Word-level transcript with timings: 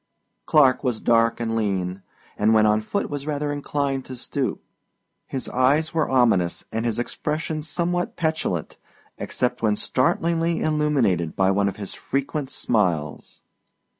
Clark 0.47 0.83
was 0.83 0.99
dark 0.99 1.39
and 1.39 1.55
lean, 1.55 2.01
and 2.35 2.55
when 2.55 2.65
on 2.65 2.81
foot 2.81 3.07
was 3.07 3.27
rather 3.27 3.51
inclined 3.51 4.03
to 4.05 4.15
stoop. 4.15 4.63
His 5.27 5.47
eyes 5.49 5.93
were 5.93 6.09
ominous 6.09 6.63
and 6.71 6.87
his 6.87 6.97
expression 6.97 7.61
somewhat 7.61 8.15
petulant 8.15 8.79
except 9.19 9.61
when 9.61 9.75
startlingly 9.75 10.61
illuminated 10.63 11.35
by 11.35 11.51
one 11.51 11.69
of 11.69 11.75
his 11.77 11.93
frequent 11.93 12.49
smiles. 12.49 13.43